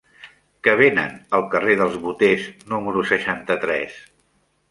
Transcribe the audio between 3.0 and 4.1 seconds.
seixanta-tres?